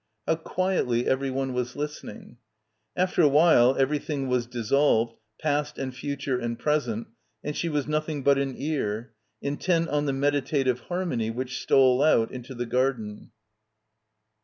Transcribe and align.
How 0.25 0.35
quietly 0.35 1.05
everyone 1.07 1.53
was 1.53 1.75
listen 1.75 2.09
ing.... 2.09 2.37
After 2.97 3.21
a 3.21 3.27
while, 3.27 3.75
everything 3.77 4.27
was 4.27 4.47
dissolved, 4.47 5.13
past 5.39 5.77
and 5.77 5.95
future 5.95 6.39
and 6.39 6.57
present, 6.57 7.05
and 7.43 7.55
she 7.55 7.69
was 7.69 7.85
nothing 7.85 8.23
but 8.23 8.39
an 8.39 8.55
ear, 8.57 9.13
intent 9.43 9.89
on 9.89 10.07
the 10.07 10.11
meditative 10.13 10.79
harmony 10.79 11.29
which 11.29 11.61
stole 11.61 12.01
out 12.01 12.31
into 12.31 12.55
the 12.55 12.65
garden. 12.65 13.29